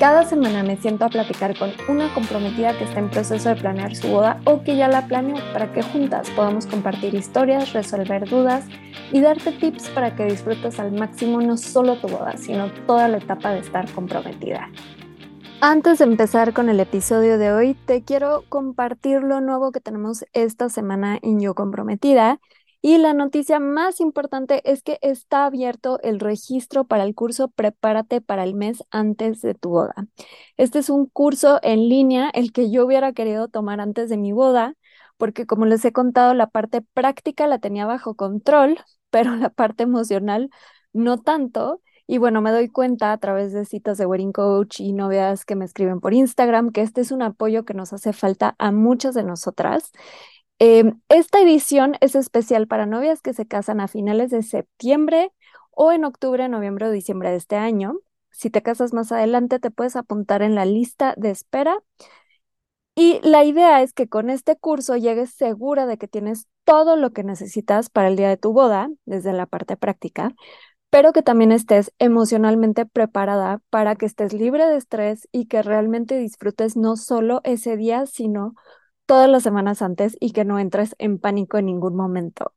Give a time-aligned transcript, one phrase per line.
[0.00, 3.94] Cada semana me siento a platicar con una comprometida que está en proceso de planear
[3.94, 8.64] su boda o que ya la planeó para que juntas podamos compartir historias, resolver dudas
[9.12, 13.18] y darte tips para que disfrutes al máximo no solo tu boda, sino toda la
[13.18, 14.70] etapa de estar comprometida.
[15.60, 20.24] Antes de empezar con el episodio de hoy, te quiero compartir lo nuevo que tenemos
[20.32, 22.40] esta semana en Yo Comprometida
[22.82, 28.22] y la noticia más importante es que está abierto el registro para el curso Prepárate
[28.22, 29.94] para el mes antes de tu boda.
[30.56, 34.32] Este es un curso en línea, el que yo hubiera querido tomar antes de mi
[34.32, 34.74] boda,
[35.18, 38.78] porque como les he contado, la parte práctica la tenía bajo control,
[39.10, 40.50] pero la parte emocional
[40.92, 41.82] no tanto.
[42.06, 45.54] Y bueno, me doy cuenta a través de citas de Wedding Coach y novias que
[45.54, 49.14] me escriben por Instagram que este es un apoyo que nos hace falta a muchas
[49.14, 49.92] de nosotras
[50.62, 55.32] Em, esta edición es especial para novias que se casan a finales de septiembre
[55.70, 57.94] o en octubre, noviembre o diciembre de este año.
[58.30, 61.78] Si te casas más adelante, te puedes apuntar en la lista de espera.
[62.94, 67.12] Y la idea es que con este curso llegues segura de que tienes todo lo
[67.12, 70.34] que necesitas para el día de tu boda, desde la parte práctica,
[70.90, 76.18] pero que también estés emocionalmente preparada para que estés libre de estrés y que realmente
[76.18, 78.54] disfrutes no solo ese día, sino
[79.10, 82.54] todas las semanas antes y que no entres en pánico en ningún momento.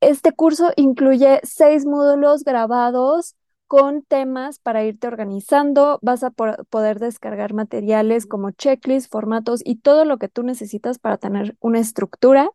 [0.00, 5.98] Este curso incluye seis módulos grabados con temas para irte organizando.
[6.00, 11.18] Vas a poder descargar materiales como checklists, formatos y todo lo que tú necesitas para
[11.18, 12.48] tener una estructura.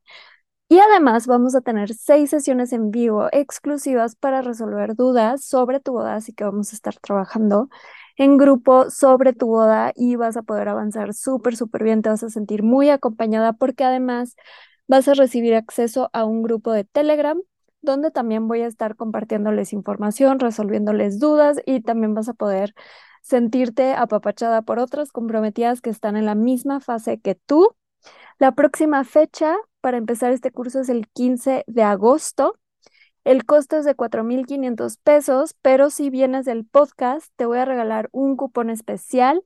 [0.68, 5.92] Y además vamos a tener seis sesiones en vivo exclusivas para resolver dudas sobre tu
[5.92, 7.70] boda, así que vamos a estar trabajando
[8.18, 12.24] en grupo sobre tu boda y vas a poder avanzar súper, súper bien, te vas
[12.24, 14.36] a sentir muy acompañada porque además
[14.88, 17.40] vas a recibir acceso a un grupo de Telegram
[17.82, 22.74] donde también voy a estar compartiéndoles información, resolviéndoles dudas y también vas a poder
[23.22, 27.76] sentirte apapachada por otras comprometidas que están en la misma fase que tú.
[28.40, 32.58] La próxima fecha para empezar este curso es el 15 de agosto
[33.24, 38.10] el costo es de 4.500 pesos, pero si vienes del podcast, te voy a regalar
[38.12, 39.44] un cupón especial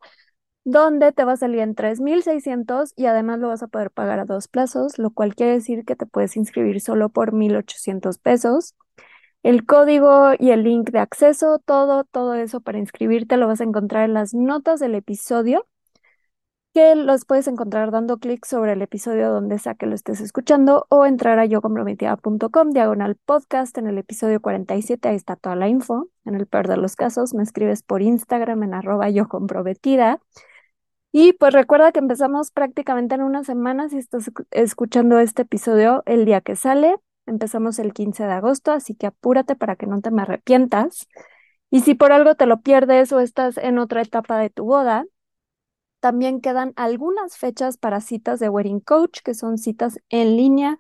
[0.64, 4.26] donde te va a salir en 3.600 y además lo vas a poder pagar a
[4.26, 8.76] dos plazos, lo cual quiere decir que te puedes inscribir solo por 1.800 pesos.
[9.44, 13.64] El código y el link de acceso, todo, todo eso para inscribirte lo vas a
[13.64, 15.68] encontrar en las notas del episodio
[16.96, 21.06] los puedes encontrar dando clic sobre el episodio donde sea que lo estés escuchando o
[21.06, 26.08] entrar a yocomprometida.com, diagonal podcast en el episodio 47, ahí está toda la info.
[26.26, 30.20] En el peor de los casos, me escribes por Instagram en arroba yocomprometida.
[31.12, 36.26] Y pues recuerda que empezamos prácticamente en una semana si estás escuchando este episodio el
[36.26, 36.96] día que sale.
[37.26, 41.08] Empezamos el 15 de agosto, así que apúrate para que no te me arrepientas.
[41.72, 45.06] Y si por algo te lo pierdes o estás en otra etapa de tu boda,
[46.00, 50.78] también quedan algunas fechas para citas de Wedding Coach, que son citas en línea,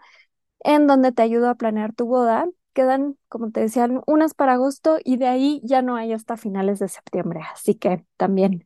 [0.61, 2.47] en donde te ayudo a planear tu boda.
[2.73, 6.79] Quedan, como te decía, unas para agosto y de ahí ya no hay hasta finales
[6.79, 7.41] de septiembre.
[7.53, 8.65] Así que también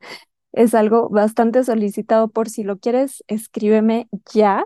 [0.54, 4.66] es algo bastante solicitado por si lo quieres, escríbeme ya.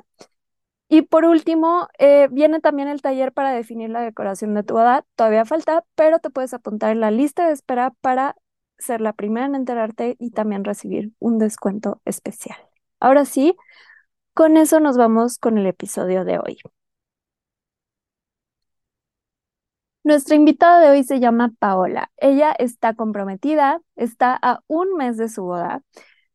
[0.88, 5.04] Y por último, eh, viene también el taller para definir la decoración de tu boda.
[5.16, 8.36] Todavía falta, pero te puedes apuntar en la lista de espera para
[8.78, 12.58] ser la primera en enterarte y también recibir un descuento especial.
[13.00, 13.56] Ahora sí,
[14.34, 16.58] con eso nos vamos con el episodio de hoy.
[20.04, 22.12] Nuestra invitada de hoy se llama Paola.
[22.18, 25.82] Ella está comprometida, está a un mes de su boda,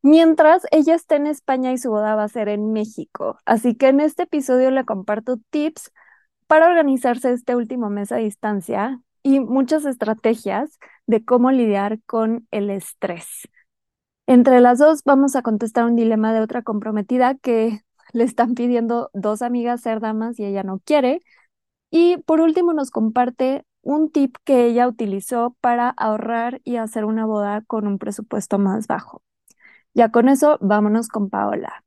[0.03, 3.39] mientras ella está en España y su boda va a ser en México.
[3.45, 5.93] Así que en este episodio le comparto tips
[6.49, 10.79] para organizarse este último mes a distancia y muchas estrategias
[11.11, 13.49] de cómo lidiar con el estrés.
[14.29, 17.81] Entre las dos vamos a contestar un dilema de otra comprometida que
[18.13, 21.21] le están pidiendo dos amigas ser damas y ella no quiere.
[21.91, 27.27] Y por último nos comparte un tip que ella utilizó para ahorrar y hacer una
[27.27, 29.23] boda con un presupuesto más bajo.
[29.95, 31.85] Ya con eso, vámonos con Paola.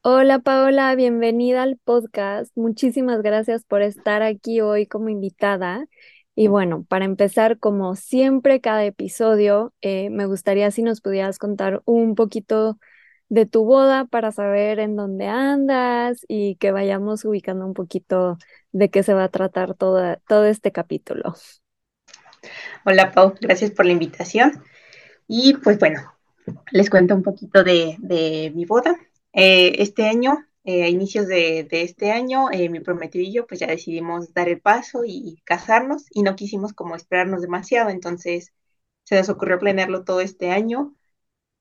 [0.00, 2.56] Hola Paola, bienvenida al podcast.
[2.56, 5.86] Muchísimas gracias por estar aquí hoy como invitada.
[6.38, 11.80] Y bueno, para empezar, como siempre, cada episodio, eh, me gustaría si nos pudieras contar
[11.86, 12.78] un poquito
[13.30, 18.36] de tu boda para saber en dónde andas y que vayamos ubicando un poquito
[18.70, 21.34] de qué se va a tratar todo este capítulo.
[22.84, 24.62] Hola Pau, gracias por la invitación.
[25.26, 26.00] Y pues bueno,
[26.70, 28.94] les cuento un poquito de, de mi boda.
[29.32, 33.46] Eh, este año, eh, a inicios de, de este año, eh, mi prometido y yo
[33.48, 38.52] pues ya decidimos dar el paso y casarnos y no quisimos como esperarnos demasiado, entonces
[39.04, 40.94] se nos ocurrió planearlo todo este año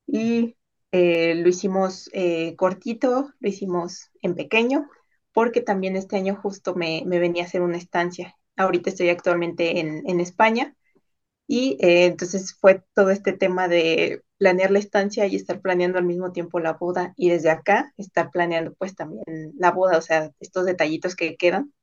[0.07, 0.55] y
[0.91, 2.09] lo hicimos
[2.57, 4.89] cortito, lo hicimos en pequeño,
[5.33, 8.37] porque también este año justo me, me venía a hacer una estancia.
[8.55, 10.75] Ahorita estoy actualmente en, en España
[11.47, 16.05] y eh, entonces fue todo este tema de planear la estancia y estar planeando al
[16.05, 20.31] mismo tiempo la boda y desde acá estar planeando pues también la boda, o sea,
[20.39, 21.73] estos detallitos que quedan.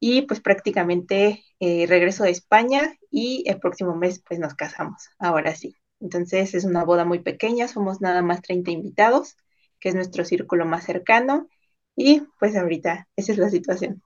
[0.00, 5.54] Y pues prácticamente eh, regreso de España y el próximo mes pues nos casamos, ahora
[5.56, 5.76] sí.
[6.00, 9.36] Entonces es una boda muy pequeña, somos nada más 30 invitados,
[9.80, 11.48] que es nuestro círculo más cercano.
[11.96, 14.02] Y pues ahorita esa es la situación.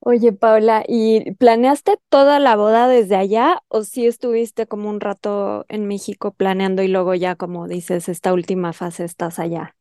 [0.00, 5.66] Oye, Paula, ¿y planeaste toda la boda desde allá o si estuviste como un rato
[5.68, 9.76] en México planeando y luego ya, como dices, esta última fase estás allá?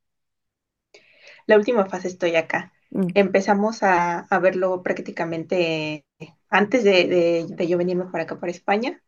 [1.45, 2.73] La última fase estoy acá.
[2.89, 3.07] Mm.
[3.13, 6.05] Empezamos a, verlo prácticamente
[6.49, 9.01] antes de, de, yo venirme para acá, para España,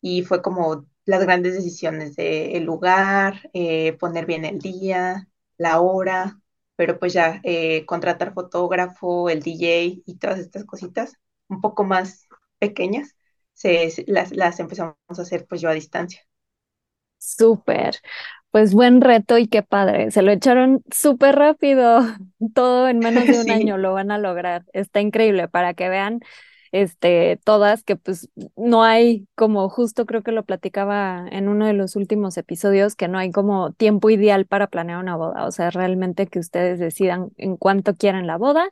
[0.00, 5.80] y fue como las grandes decisiones de el lugar, eh, poner bien el día, la
[5.80, 6.40] hora,
[6.76, 11.14] pero pues ya eh, contratar fotógrafo, el DJ y todas estas cositas
[11.48, 12.26] un poco más
[12.58, 13.16] pequeñas,
[13.54, 16.22] se, las, las empezamos a hacer pues yo a distancia.
[17.18, 17.96] Súper,
[18.50, 22.00] pues buen reto y qué padre, se lo echaron súper rápido,
[22.54, 25.48] todo en menos de un año lo van a lograr, está increíble.
[25.48, 26.20] Para que vean
[26.72, 31.72] este, todas, que pues no hay como justo creo que lo platicaba en uno de
[31.72, 35.70] los últimos episodios, que no hay como tiempo ideal para planear una boda, o sea,
[35.70, 38.70] realmente que ustedes decidan en cuánto quieren la boda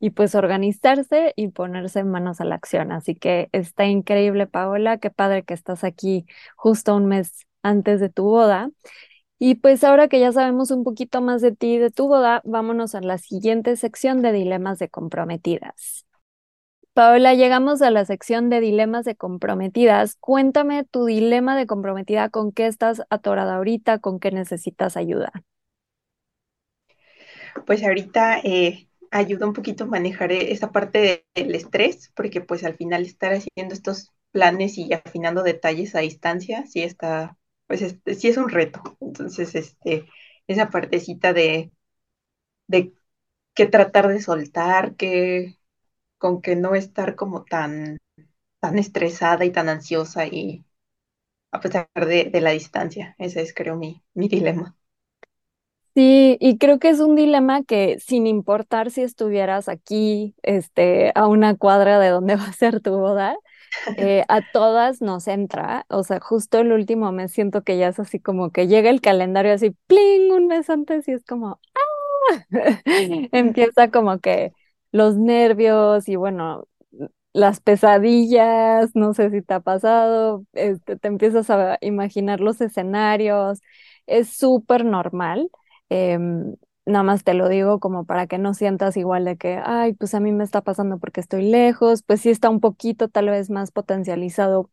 [0.00, 2.92] y pues organizarse y ponerse manos a la acción.
[2.92, 6.26] Así que está increíble, Paola, qué padre que estás aquí
[6.56, 8.70] justo un mes antes de tu boda.
[9.38, 12.40] Y pues ahora que ya sabemos un poquito más de ti y de tu boda,
[12.44, 16.06] vámonos a la siguiente sección de dilemas de comprometidas.
[16.94, 20.16] Paola, llegamos a la sección de dilemas de comprometidas.
[20.20, 25.32] Cuéntame tu dilema de comprometida, con qué estás atorada ahorita, con qué necesitas ayuda.
[27.66, 32.64] Pues ahorita eh, ayuda un poquito a manejar e-, esa parte del estrés, porque pues
[32.64, 37.80] al final estar haciendo estos planes y afinando detalles a distancia, sí está, pues
[38.18, 38.82] sí es un reto.
[39.00, 40.06] Entonces, este,
[40.46, 41.72] esa partecita de,
[42.68, 42.94] de
[43.54, 45.58] que tratar de soltar, que
[46.24, 47.98] con que no estar como tan,
[48.58, 50.64] tan estresada y tan ansiosa y
[51.50, 53.14] a pesar de, la distancia.
[53.18, 54.74] Ese es, creo, mi, mi dilema.
[55.94, 61.26] Sí, y creo que es un dilema que sin importar si estuvieras aquí, este, a
[61.26, 63.36] una cuadra de donde va a ser tu boda,
[63.98, 65.84] eh, a todas nos entra.
[65.90, 69.02] O sea, justo el último mes siento que ya es así como que llega el
[69.02, 72.46] calendario así, pling, un mes antes y es como, ¡ah!
[73.32, 74.54] Empieza como que
[74.94, 76.68] los nervios y bueno,
[77.32, 83.60] las pesadillas, no sé si te ha pasado, este, te empiezas a imaginar los escenarios,
[84.06, 85.50] es súper normal.
[85.88, 86.54] Em,
[86.86, 90.14] nada más te lo digo como para que no sientas igual de que, ay, pues
[90.14, 93.50] a mí me está pasando porque estoy lejos, pues sí está un poquito tal vez
[93.50, 94.70] más potencializado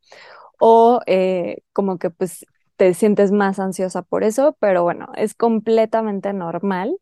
[0.60, 2.46] o eh, como que pues
[2.78, 6.98] te sientes más ansiosa por eso, pero bueno, es completamente normal.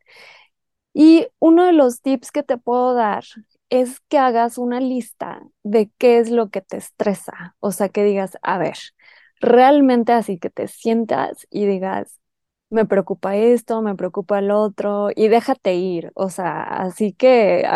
[0.93, 3.23] Y uno de los tips que te puedo dar
[3.69, 7.55] es que hagas una lista de qué es lo que te estresa.
[7.59, 8.77] O sea, que digas, a ver,
[9.39, 12.19] realmente así que te sientas y digas,
[12.69, 16.11] me preocupa esto, me preocupa el otro, y déjate ir.
[16.15, 17.67] O sea, así que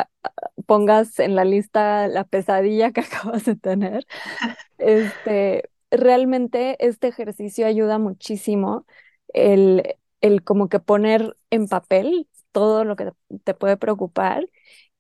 [0.66, 4.06] pongas en la lista la pesadilla que acabas de tener.
[4.80, 8.86] Este, realmente este ejercicio ayuda muchísimo
[9.34, 13.12] el, el como que poner en papel todo lo que
[13.46, 14.50] te puede preocupar.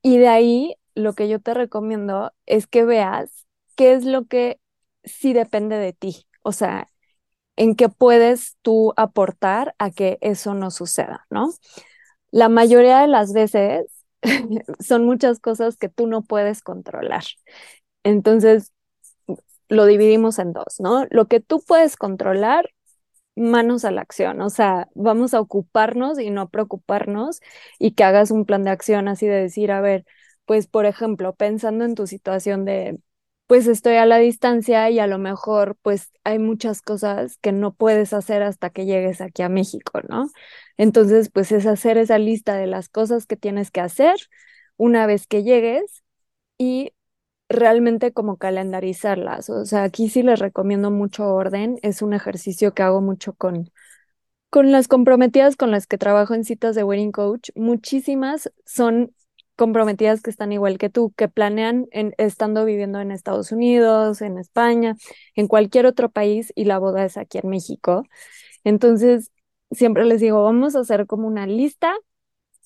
[0.03, 4.60] Y de ahí lo que yo te recomiendo es que veas qué es lo que
[5.05, 6.27] sí depende de ti.
[6.43, 6.89] O sea,
[7.55, 11.51] en qué puedes tú aportar a que eso no suceda, ¿no?
[12.31, 13.86] La mayoría de las veces
[14.79, 17.24] son muchas cosas que tú no puedes controlar.
[18.03, 18.72] Entonces,
[19.69, 21.05] lo dividimos en dos, ¿no?
[21.10, 22.69] Lo que tú puedes controlar
[23.36, 27.40] manos a la acción, o sea, vamos a ocuparnos y no preocuparnos
[27.80, 30.06] y que hagas un plan de acción así de decir, a ver,
[30.46, 33.00] pues por ejemplo, pensando en tu situación de,
[33.48, 37.74] pues estoy a la distancia y a lo mejor pues hay muchas cosas que no
[37.74, 40.30] puedes hacer hasta que llegues aquí a México, ¿no?
[40.78, 44.16] Entonces, pues es hacer esa lista de las cosas que tienes que hacer
[44.78, 46.04] una vez que llegues
[46.58, 46.94] y
[47.50, 49.50] realmente como calendarizarlas.
[49.50, 51.78] O sea, aquí sí les recomiendo mucho orden.
[51.82, 53.72] Es un ejercicio que hago mucho con,
[54.50, 57.50] con las comprometidas con las que trabajo en citas de wedding coach.
[57.56, 59.14] Muchísimas son
[59.56, 64.38] comprometidas que están igual que tú, que planean en, estando viviendo en Estados Unidos, en
[64.38, 64.96] España,
[65.36, 68.04] en cualquier otro país y la boda es aquí en México.
[68.64, 69.32] Entonces,
[69.72, 71.94] siempre les digo, vamos a hacer como una lista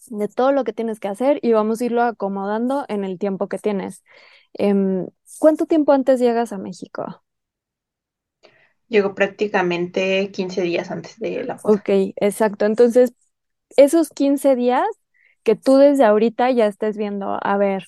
[0.08, 3.48] de todo lo que tienes que hacer y vamos a irlo acomodando en el tiempo
[3.48, 4.04] que tienes.
[4.54, 5.08] Em,
[5.40, 7.24] ¿Cuánto tiempo antes llegas a México?
[8.90, 11.82] Llego prácticamente 15 días antes de la boda.
[11.82, 12.66] Ok, exacto.
[12.66, 13.14] Entonces,
[13.78, 14.86] esos 15 días
[15.44, 17.86] que tú desde ahorita ya estés viendo, a ver,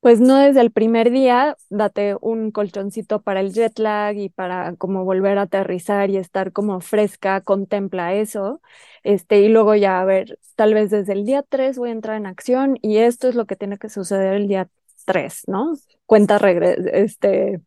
[0.00, 4.76] pues no desde el primer día, date un colchoncito para el jet lag y para
[4.76, 8.60] como volver a aterrizar y estar como fresca, contempla eso,
[9.04, 12.16] este, y luego ya, a ver, tal vez desde el día 3 voy a entrar
[12.18, 14.68] en acción y esto es lo que tiene que suceder el día
[15.04, 15.72] 3, ¿no?
[16.06, 16.38] Cuenta
[16.92, 17.60] este,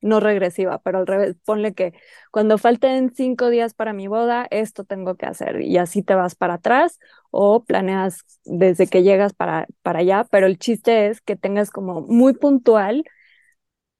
[0.00, 1.92] no regresiva, pero al revés, ponle que
[2.32, 6.34] cuando falten cinco días para mi boda, esto tengo que hacer y así te vas
[6.34, 6.98] para atrás
[7.30, 12.02] o planeas desde que llegas para, para allá, pero el chiste es que tengas como
[12.02, 13.04] muy puntual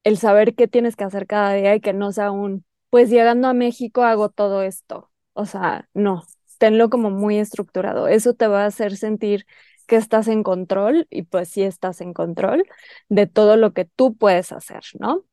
[0.05, 3.49] el saber qué tienes que hacer cada día y que no sea un, pues llegando
[3.49, 5.11] a México hago todo esto.
[5.35, 6.25] O sea, no,
[6.59, 8.09] tenlo como muy estructurado.
[8.09, 9.47] Eso te va a hacer sentir
[9.93, 12.65] que estás en control y pues sí estás en control
[13.11, 15.27] de todo lo que tú puedes hacer, ¿no?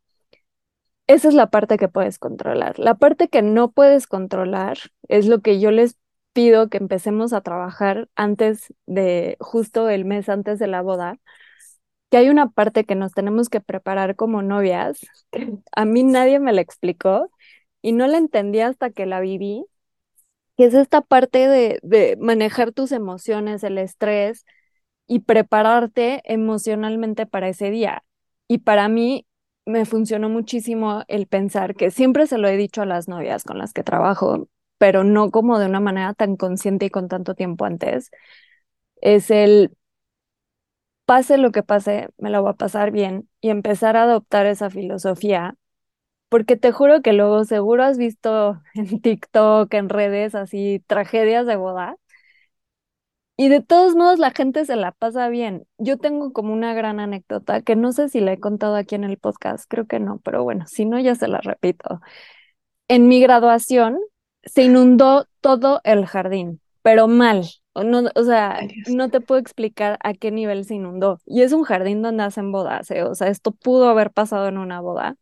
[1.08, 2.78] esa es la parte que puedes controlar.
[2.78, 5.98] La parte que no puedes controlar es lo que yo les
[6.34, 11.18] pido que empecemos a trabajar antes de, justo el mes antes de la boda,
[12.12, 15.00] que hay una parte que nos tenemos que preparar como novias,
[15.32, 17.32] que a mí nadie me la explicó
[17.82, 19.66] y no la entendí hasta que la viví,
[20.60, 24.46] que es esta parte de, de manejar tus emociones, el estrés
[25.08, 28.04] y prepararte emocionalmente para ese día.
[28.48, 29.26] Y para mí,
[29.66, 33.58] me funcionó muchísimo el pensar que siempre se lo he dicho a las novias con
[33.60, 34.50] las que trabajo,
[34.80, 38.12] pero no como de una manera tan consciente y con tanto tiempo antes,
[39.02, 39.72] es el
[41.06, 44.70] pase lo que pase, me lo voy a pasar bien y empezar a adoptar esa
[44.70, 45.56] filosofía,
[46.30, 51.56] porque te juro que luego seguro has visto en TikTok, en redes, así tragedias de
[51.56, 51.98] boda
[53.38, 55.66] y de todos modos la gente se la pasa bien.
[55.78, 59.06] Yo tengo como una gran anécdota que no sé si la he contado aquí en
[59.06, 62.02] el podcast, creo que no, pero bueno, si no ya se la repito.
[62.90, 64.00] En mi graduación
[64.44, 67.46] se inundó todo el jardín, pero mal.
[67.76, 68.60] No, o sea,
[68.90, 71.20] no te puedo explicar a qué nivel se inundó.
[71.26, 73.04] Y es un jardín donde hacen bodas, ¿eh?
[73.04, 75.16] o sea, esto pudo haber pasado en una boda.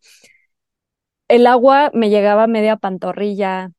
[1.27, 3.72] El agua me llegaba media pantorrilla,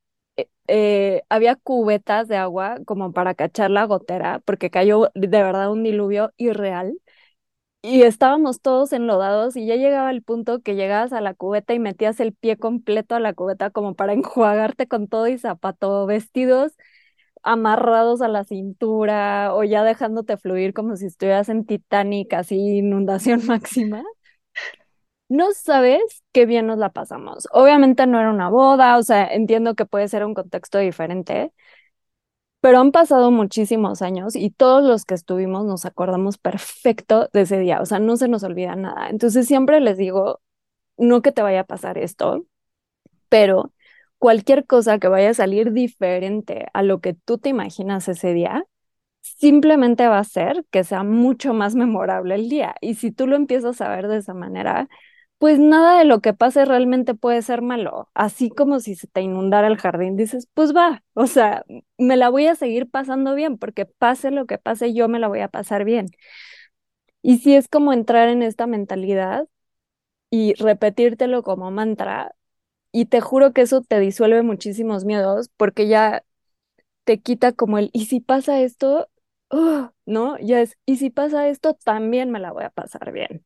[0.68, 5.82] eh, había cubetas de agua como para cachar la gotera, porque cayó de verdad un
[5.84, 6.98] diluvio irreal.
[7.82, 11.80] Y estábamos todos enlodados y ya llegaba el punto que llegabas a la cubeta y
[11.80, 16.74] metías el pie completo a la cubeta como para enjuagarte con todo y zapato, vestidos
[17.42, 23.42] amarrados a la cintura o ya dejándote fluir como si estuvieras en Titanic, así inundación
[23.46, 24.04] máxima
[25.28, 26.00] no sabes
[26.32, 27.48] qué bien nos la pasamos.
[27.52, 31.52] Obviamente no era una boda, o sea, entiendo que puede ser un contexto diferente,
[32.60, 37.58] pero han pasado muchísimos años y todos los que estuvimos nos acordamos perfecto de ese
[37.58, 39.08] día, o sea, no se nos olvida nada.
[39.10, 40.40] Entonces siempre les digo,
[40.98, 42.46] no que te vaya a pasar esto,
[43.28, 43.72] pero
[44.18, 48.64] cualquier cosa que vaya a salir diferente a lo que tú te imaginas ese día,
[49.22, 52.74] simplemente va a ser que sea mucho más memorable el día.
[52.80, 54.88] Y si tú lo empiezas a ver de esa manera,
[55.38, 58.10] pues nada de lo que pase realmente puede ser malo.
[58.14, 61.64] Así como si se te inundara el jardín, dices, pues va, o sea,
[61.98, 65.28] me la voy a seguir pasando bien, porque pase lo que pase, yo me la
[65.28, 66.08] voy a pasar bien.
[67.22, 69.48] Y si es como entrar en esta mentalidad
[70.30, 72.34] y repetírtelo como mantra,
[72.92, 76.24] y te juro que eso te disuelve muchísimos miedos, porque ya
[77.04, 79.08] te quita como el, y si pasa esto,
[79.50, 80.38] oh", ¿no?
[80.40, 83.44] Ya es, y si pasa esto, también me la voy a pasar bien.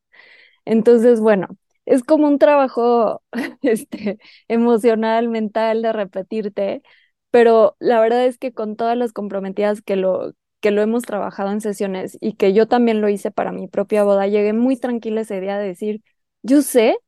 [0.67, 1.49] Entonces, bueno,
[1.87, 3.23] es como un trabajo
[3.63, 6.83] este, emocional, mental, de repetirte,
[7.31, 11.51] pero la verdad es que con todas las comprometidas que lo, que lo hemos trabajado
[11.53, 15.23] en sesiones y que yo también lo hice para mi propia boda, llegué muy tranquila
[15.23, 16.03] ese día de decir,
[16.43, 16.99] yo sé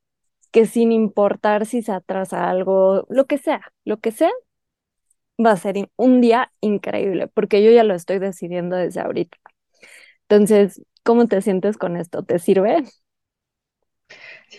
[0.53, 4.31] que sin importar si se atrasa algo, lo que sea, lo que sea,
[5.45, 9.37] va a ser un día increíble, porque yo ya lo estoy decidiendo desde ahorita.
[10.29, 12.25] Entonces, ¿cómo te sientes con esto?
[12.25, 12.85] ¿Te sirve?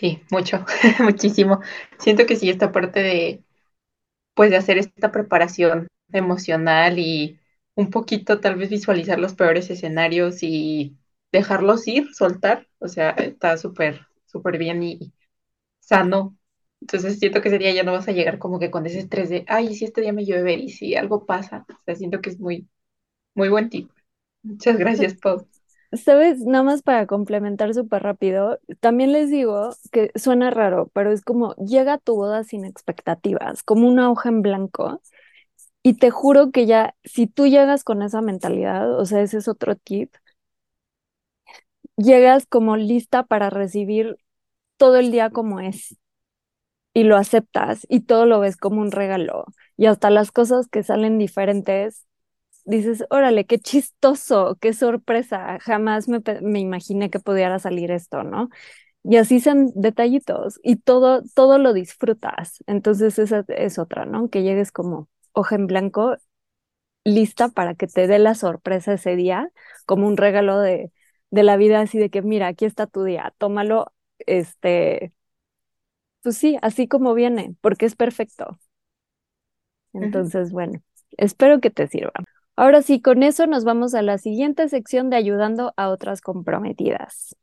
[0.00, 0.64] Sí, mucho,
[1.00, 1.60] muchísimo.
[1.98, 3.44] Siento que sí, esta parte de,
[4.34, 7.40] pues, de hacer esta preparación emocional y
[7.76, 10.96] un poquito tal vez visualizar los peores escenarios y
[11.32, 15.12] dejarlos ir, soltar, o sea, está súper, súper bien y
[15.80, 16.38] sano.
[16.80, 19.30] Entonces siento que ese día ya no vas a llegar como que con ese estrés
[19.30, 21.66] de, ay, si este día me llueve y si algo pasa.
[21.70, 22.68] O sea, siento que es muy,
[23.34, 23.90] muy buen tip.
[24.42, 25.46] Muchas gracias, Pau.
[26.04, 31.22] Sabes, nada más para complementar súper rápido, también les digo que suena raro, pero es
[31.22, 35.00] como llega tu boda sin expectativas, como una hoja en blanco.
[35.82, 39.48] Y te juro que ya, si tú llegas con esa mentalidad, o sea, ese es
[39.48, 40.14] otro tip,
[41.96, 44.16] llegas como lista para recibir
[44.78, 45.96] todo el día como es
[46.94, 50.82] y lo aceptas y todo lo ves como un regalo y hasta las cosas que
[50.82, 52.06] salen diferentes,
[52.66, 58.50] dices, órale, qué chistoso, qué sorpresa, jamás me, me imaginé que pudiera salir esto, ¿no?
[59.04, 62.62] Y así son detallitos y todo, todo lo disfrutas.
[62.66, 64.30] Entonces esa es otra, ¿no?
[64.30, 66.16] Que llegues como hoja en blanco,
[67.04, 69.50] lista para que te dé la sorpresa ese día,
[69.86, 70.92] como un regalo de,
[71.30, 75.12] de la vida, así de que, mira, aquí está tu día, tómalo, este,
[76.22, 78.58] pues sí, así como viene, porque es perfecto.
[79.92, 80.80] Entonces, bueno,
[81.16, 82.12] espero que te sirva.
[82.56, 87.36] Ahora sí, con eso nos vamos a la siguiente sección de ayudando a otras comprometidas.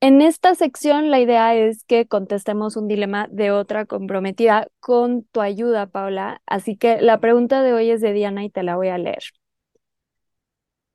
[0.00, 5.40] En esta sección la idea es que contestemos un dilema de otra comprometida con tu
[5.40, 6.40] ayuda, Paula.
[6.46, 9.24] Así que la pregunta de hoy es de Diana y te la voy a leer.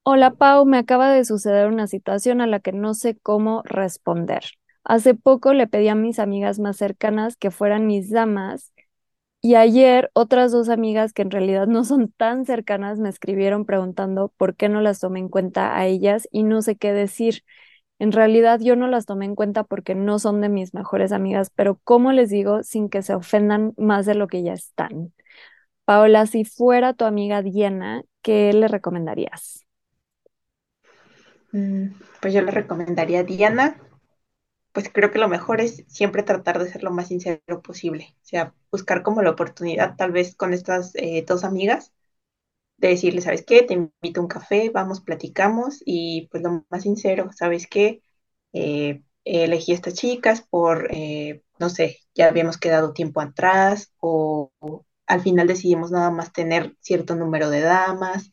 [0.04, 4.44] Hola, Pau, me acaba de suceder una situación a la que no sé cómo responder.
[4.84, 8.74] Hace poco le pedí a mis amigas más cercanas que fueran mis damas
[9.42, 14.34] y ayer otras dos amigas que en realidad no son tan cercanas me escribieron preguntando
[14.38, 17.44] por qué no las tomé en cuenta a ellas y no sé qué decir.
[18.00, 21.52] En realidad yo no las tomé en cuenta porque no son de mis mejores amigas,
[21.56, 25.14] pero ¿cómo les digo sin que se ofendan más de lo que ya están?
[25.86, 29.66] Paola, si fuera tu amiga Diana, ¿qué le recomendarías?
[31.52, 31.88] Mm,
[32.22, 33.76] pues yo le recomendaría a Diana
[34.74, 38.26] pues creo que lo mejor es siempre tratar de ser lo más sincero posible, o
[38.26, 41.94] sea, buscar como la oportunidad tal vez con estas eh, dos amigas
[42.78, 43.64] de decirle, ¿sabes qué?
[43.64, 48.02] Te invito a un café, vamos, platicamos y pues lo más sincero, ¿sabes qué?
[48.54, 54.52] Eh, elegí a estas chicas por, eh, no sé, ya habíamos quedado tiempo atrás o,
[55.08, 58.32] al final decidimos nada más tener cierto número de damas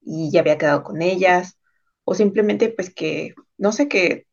[0.00, 1.58] y ya había quedado con ellas
[2.04, 4.26] o simplemente pues que, no sé, que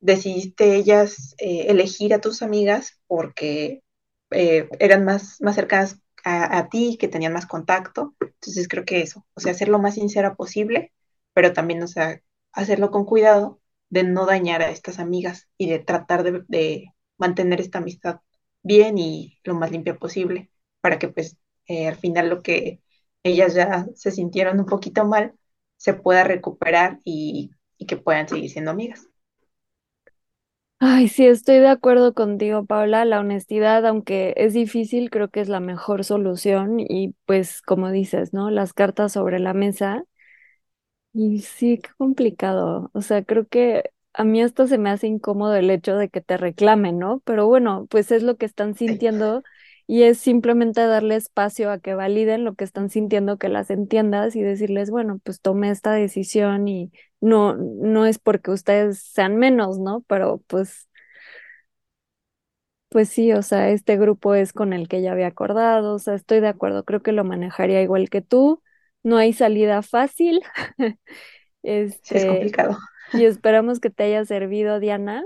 [0.00, 3.82] decidiste ellas eh, elegir a tus amigas porque
[4.30, 8.14] eh, eran más, más cercanas a, ti, que tenían más contacto.
[8.20, 10.92] Entonces creo que eso, o sea, ser lo más sincera posible,
[11.32, 12.20] pero también, o sea,
[12.52, 17.78] hacerlo con cuidado de no dañar a estas amigas y de tratar de, mantener esta
[17.78, 18.20] amistad
[18.62, 21.36] bien y lo más limpia posible para que pues
[21.66, 22.80] eh, al final lo que
[23.22, 25.34] ellas ya se sintieron un poquito mal
[25.76, 27.50] se pueda recuperar y
[27.86, 29.09] que puedan seguir siendo amigas.
[30.82, 33.04] Ay, sí, estoy de acuerdo contigo, Paula.
[33.04, 38.32] La honestidad, aunque es difícil, creo que es la mejor solución y pues como dices,
[38.32, 38.50] ¿no?
[38.50, 40.04] Las cartas sobre la mesa.
[41.12, 42.90] Y sí, qué complicado.
[42.94, 46.20] O sea, creo que a mí esto se me hace incómodo el hecho de que
[46.20, 47.20] te reclamen, ¿no?
[47.24, 49.42] Pero bueno, pues es lo que están sintiendo
[49.90, 54.36] y es simplemente darle espacio a que validen lo que están sintiendo, que las entiendas
[54.36, 59.80] y decirles, bueno, pues tomé esta decisión y no, no es porque ustedes sean menos,
[59.80, 60.04] ¿no?
[60.06, 60.88] Pero pues,
[62.88, 66.14] pues sí, o sea, este grupo es con el que ya había acordado, o sea,
[66.14, 68.62] estoy de acuerdo, creo que lo manejaría igual que tú,
[69.02, 70.40] no hay salida fácil.
[71.62, 72.78] Este, es complicado.
[73.12, 75.24] Y esperamos que te haya servido, Diana.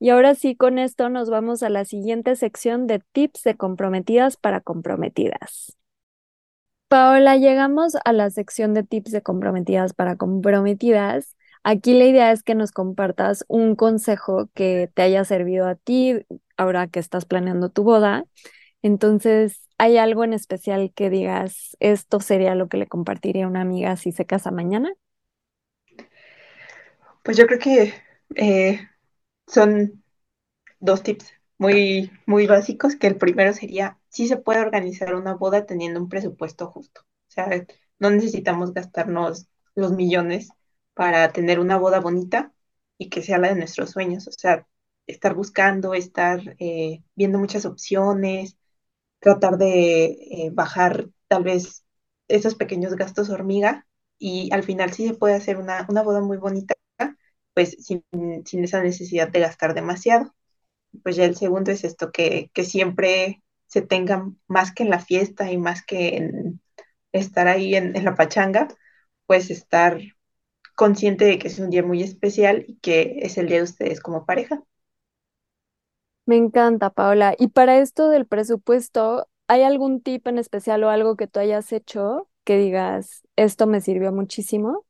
[0.00, 4.36] Y ahora sí, con esto nos vamos a la siguiente sección de tips de comprometidas
[4.36, 5.76] para comprometidas.
[6.88, 11.36] Paola, llegamos a la sección de tips de comprometidas para comprometidas.
[11.62, 16.26] Aquí la idea es que nos compartas un consejo que te haya servido a ti
[16.56, 18.24] ahora que estás planeando tu boda.
[18.82, 23.62] Entonces, ¿hay algo en especial que digas, esto sería lo que le compartiría a una
[23.62, 24.92] amiga si se casa mañana?
[27.22, 27.94] Pues yo creo que
[28.36, 28.89] eh,
[29.52, 30.02] son
[30.80, 35.66] dos tips muy, muy básicos, que el primero sería, si se puede organizar una boda
[35.66, 37.02] teniendo un presupuesto justo.
[37.02, 37.66] O sea,
[37.98, 40.50] no necesitamos gastarnos los millones
[40.94, 42.52] para tener una boda bonita
[42.98, 44.28] y que sea la de nuestros sueños.
[44.28, 44.66] O sea,
[45.06, 48.56] estar buscando, estar eh, viendo muchas opciones,
[49.20, 51.84] tratar de eh, bajar tal vez
[52.28, 53.86] esos pequeños gastos hormiga
[54.18, 56.74] y al final sí se puede hacer una, una boda muy bonita,
[57.60, 58.02] pues sin,
[58.64, 60.34] esa necesidad de gastar demasiado
[61.02, 65.52] pues ya el segundo es esto, que, siempre se tenga más que en la fiesta
[65.52, 66.60] y más que en
[67.12, 68.66] estar ahí en, la pachanga,
[69.26, 70.00] pues estar
[70.74, 74.00] consciente de que es un día muy especial y que es el día de ustedes
[74.00, 74.64] como pareja.
[76.24, 77.34] Me encanta, Paola.
[77.38, 81.72] Y para esto del presupuesto, ¿hay algún tip en especial o algo que tú hayas
[81.72, 84.86] hecho que digas, esto me sirvió muchísimo?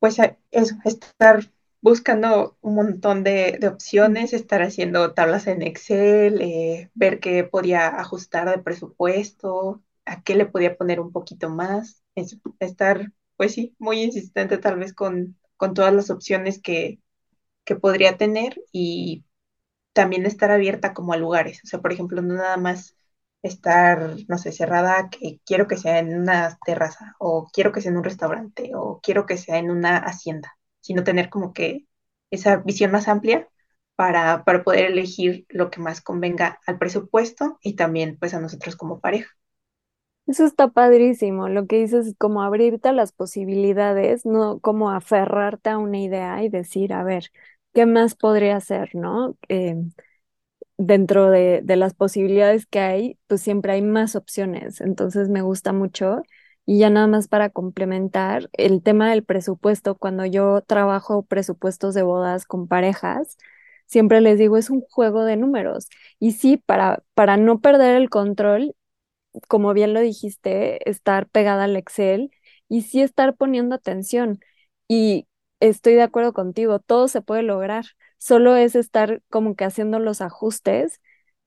[0.00, 0.18] Pues
[0.50, 7.44] eso, estar buscando un montón de, opciones, estar haciendo tablas en Excel, eh, ver qué
[7.44, 12.02] podía ajustar de presupuesto, a qué le podía poner un poquito más,
[12.60, 17.00] estar, pues sí, muy insistente tal vez con, con todas las opciones que,
[17.64, 19.24] que podría tener y
[19.94, 21.62] también estar abierta como a lugares.
[21.64, 22.96] O sea, por ejemplo, no nada más
[23.42, 27.90] estar, no sé, cerrada, que quiero que sea en una terraza, o quiero que sea
[27.92, 31.86] en un restaurante, o quiero que sea en una hacienda, sino tener como que
[32.30, 33.48] esa visión más amplia
[33.96, 38.76] para, para poder elegir lo que más convenga al presupuesto y también pues a nosotros
[38.76, 39.30] como pareja.
[40.26, 45.78] Eso está padrísimo, lo que dices es como abrirte las posibilidades, no como aferrarte a
[45.78, 47.32] una idea y decir, a ver,
[47.74, 49.36] ¿qué más podría hacer, no?
[49.48, 49.74] Eh,
[50.80, 55.72] dentro de, de, las posibilidades que hay, pues siempre hay más opciones, entonces me gusta
[55.72, 56.22] mucho.
[56.66, 62.02] Y ya nada más para complementar, el tema del presupuesto, cuando yo trabajo presupuestos de
[62.02, 63.36] bodas con parejas,
[63.86, 65.88] siempre les digo, es un juego de números.
[66.20, 68.74] Y sí, para, para no perder el control,
[69.48, 72.30] como bien lo dijiste, estar pegada al Excel
[72.68, 74.40] y sí estar poniendo atención.
[74.88, 75.28] Y
[75.60, 77.84] estoy de acuerdo contigo, todo se puede lograr,
[78.20, 81.00] solo es estar como que haciendo los ajustes,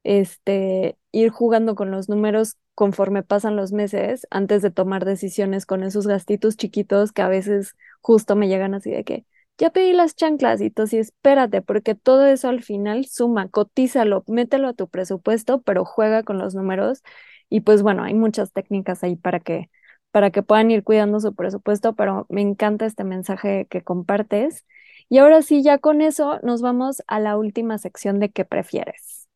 [0.03, 5.83] este, ir jugando con los números conforme pasan los meses antes de tomar decisiones con
[5.83, 9.25] esos gastitos chiquitos que a veces justo me llegan así de que
[9.59, 14.73] ya pedí las chanclas y espérate, porque todo eso al final suma, cotízalo, mételo a
[14.73, 17.03] tu presupuesto, pero juega con los números
[17.49, 19.69] y pues bueno, hay muchas técnicas ahí para que,
[20.11, 24.65] para que puedan ir cuidando su presupuesto, pero me encanta este mensaje que compartes.
[25.09, 29.27] Y ahora sí, ya con eso nos vamos a la última sección de qué prefieres.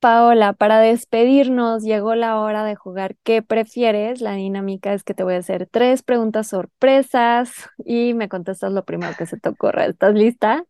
[0.00, 4.22] Paola, para despedirnos, llegó la hora de jugar ¿Qué prefieres?
[4.22, 7.52] La dinámica es que te voy a hacer tres preguntas sorpresas
[7.84, 9.84] y me contestas lo primero que se te ocurra.
[9.86, 10.64] ¿Estás lista?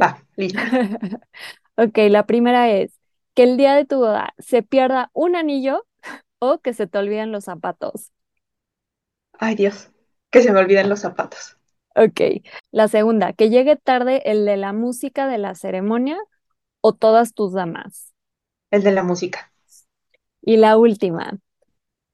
[0.00, 0.62] Va, lista.
[1.76, 2.98] ok, la primera es,
[3.34, 5.86] que el día de tu boda se pierda un anillo
[6.40, 8.12] o que se te olviden los zapatos.
[9.38, 9.90] Ay Dios,
[10.30, 11.57] que se me olviden los zapatos.
[11.98, 12.20] Ok.
[12.70, 16.16] La segunda, que llegue tarde el de la música de la ceremonia
[16.82, 18.14] o todas tus damas.
[18.70, 19.52] El de la música.
[20.42, 21.38] Y la última,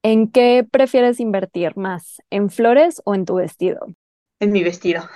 [0.03, 2.23] ¿en qué prefieres invertir más?
[2.31, 3.87] ¿En flores o en tu vestido?
[4.40, 5.09] En mi vestido.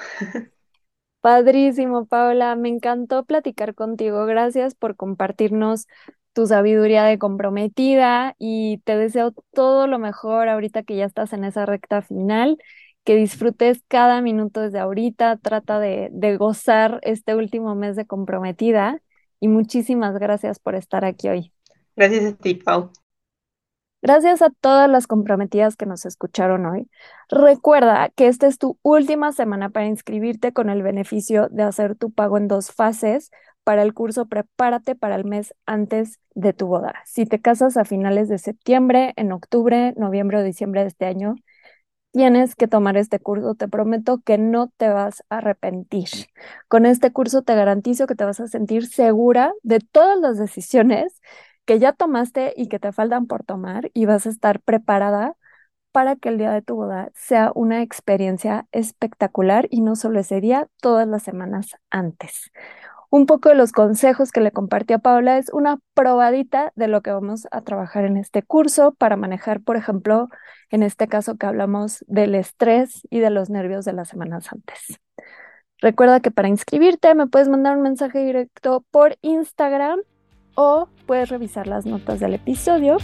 [1.21, 2.55] Padrísimo, Paula.
[2.57, 4.25] Me encantó platicar contigo.
[4.27, 5.87] Gracias por compartirnos
[6.33, 11.45] tu sabiduría de comprometida y te deseo todo lo mejor ahorita que ya estás en
[11.45, 12.59] esa recta final.
[13.05, 15.37] Que disfrutes cada minuto desde ahorita.
[15.39, 19.01] Trata de, de gozar este último mes de comprometida
[19.41, 21.53] y muchísimas gracias por estar aquí hoy.
[21.97, 22.93] Gracias a ti, Pau.
[24.01, 26.89] Gracias a todas las comprometidas que nos escucharon hoy.
[27.29, 32.13] Recuerda que esta es tu última semana para inscribirte con el beneficio de hacer tu
[32.13, 33.31] pago en dos fases
[33.65, 36.95] para el curso Prepárate para el mes antes de tu boda.
[37.07, 41.35] Si te casas a finales de septiembre, en octubre, noviembre o diciembre de este año,
[42.13, 43.55] tienes que tomar este curso.
[43.55, 46.09] Te prometo que no te vas a arrepentir.
[46.69, 51.21] Con este curso te garantizo que te vas a sentir segura de todas las decisiones
[51.65, 55.37] que ya tomaste y que te faltan por tomar y vas a estar preparada
[55.93, 60.41] para que el día de tu boda sea una experiencia espectacular y no solo ese
[60.41, 62.51] día, todas las semanas antes.
[63.11, 67.01] Un poco de los consejos que le compartí a Paula es una probadita de lo
[67.01, 70.29] que vamos a trabajar en este curso para manejar, por ejemplo,
[70.71, 75.01] en este caso que hablamos del estrés y de los nervios de las semanas antes.
[75.81, 80.01] Recuerda que para inscribirte me puedes mandar un mensaje directo por Instagram
[80.55, 82.99] o puedes revisar las notas del episodio.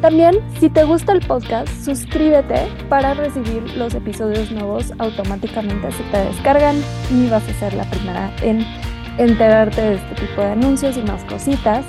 [0.00, 6.18] También, si te gusta el podcast, suscríbete para recibir los episodios nuevos automáticamente si te
[6.18, 6.76] descargan
[7.10, 8.64] y vas a ser la primera en
[9.18, 11.84] enterarte de este tipo de anuncios y más cositas.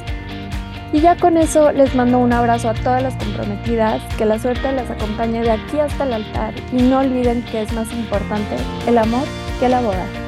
[0.94, 4.72] Y ya con eso les mando un abrazo a todas las comprometidas, que la suerte
[4.72, 8.56] las acompañe de aquí hasta el altar y no olviden que es más importante
[8.88, 9.24] el amor
[9.60, 10.27] que la boda.